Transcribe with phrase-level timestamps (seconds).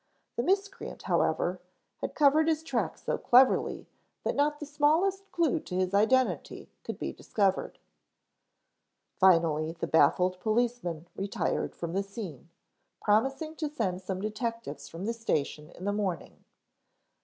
[0.35, 1.61] The miscreant, however,
[1.97, 3.87] had covered his tracks so cleverly
[4.23, 7.77] that not the smallest clue to his identity could be discovered.
[9.19, 12.49] Finally the baffled policeman retired from the scene,
[12.99, 16.45] promising to send some detectives from the station in the morning.